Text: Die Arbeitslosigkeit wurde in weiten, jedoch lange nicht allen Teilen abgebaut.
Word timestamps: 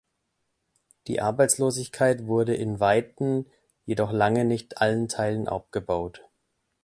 Die 1.05 1.21
Arbeitslosigkeit 1.21 2.25
wurde 2.25 2.55
in 2.55 2.79
weiten, 2.79 3.45
jedoch 3.85 4.11
lange 4.11 4.45
nicht 4.45 4.79
allen 4.79 5.07
Teilen 5.07 5.47
abgebaut. 5.47 6.27